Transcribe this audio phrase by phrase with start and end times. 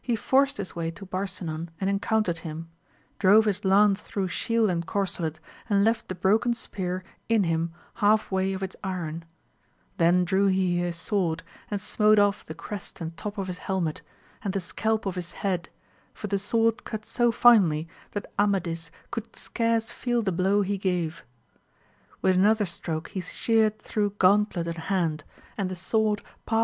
[0.00, 2.70] He forced his way to Barsinan and encountered him;
[3.18, 8.30] drove his lance through shield and corselet, and left the broken spear in him half
[8.30, 9.24] way of its iron;
[9.96, 14.02] then drew he his sword, and smote crfF the crest and top of his helmet,
[14.44, 15.68] and the scalp of his head,
[16.14, 21.24] for the sword cut so finely that Amadis could scarce feel the blow he gave;
[22.22, 24.86] with another stroke be sheared thro* gauntlet and liand,
[25.58, 26.54] axvd \Xi^ ^^ot^^^sssr ■•(08 AMADIS OF GAUL.